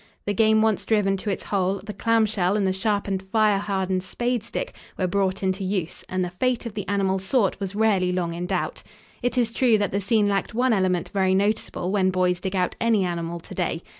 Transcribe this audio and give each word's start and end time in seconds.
The 0.25 0.33
game 0.33 0.63
once 0.63 0.83
driven 0.83 1.15
to 1.17 1.29
its 1.29 1.43
hole, 1.43 1.79
the 1.85 1.93
clamshell 1.93 2.57
and 2.57 2.65
the 2.65 2.73
sharpened 2.73 3.21
fire 3.21 3.59
hardened 3.59 4.01
spade 4.01 4.41
stick 4.41 4.73
were 4.97 5.05
brought 5.05 5.43
into 5.43 5.63
use 5.63 6.03
and 6.09 6.25
the 6.25 6.31
fate 6.31 6.65
of 6.65 6.73
the 6.73 6.87
animal 6.87 7.19
sought 7.19 7.55
was 7.59 7.75
rarely 7.75 8.11
long 8.11 8.33
in 8.33 8.47
doubt. 8.47 8.81
It 9.21 9.37
is 9.37 9.53
true 9.53 9.77
that 9.77 9.91
the 9.91 10.01
scene 10.01 10.27
lacked 10.27 10.55
one 10.55 10.73
element 10.73 11.09
very 11.13 11.35
noticeable 11.35 11.91
when 11.91 12.09
boys 12.09 12.39
dig 12.39 12.55
out 12.55 12.75
any 12.81 13.03
animal 13.05 13.39
to 13.41 13.53
day. 13.53 13.83